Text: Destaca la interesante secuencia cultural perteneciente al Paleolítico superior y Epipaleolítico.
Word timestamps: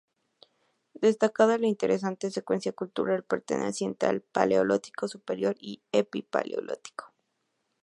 Destaca 0.95 1.45
la 1.45 1.67
interesante 1.67 2.31
secuencia 2.31 2.71
cultural 2.71 3.23
perteneciente 3.23 4.07
al 4.07 4.21
Paleolítico 4.21 5.07
superior 5.07 5.55
y 5.59 5.83
Epipaleolítico. 5.91 7.13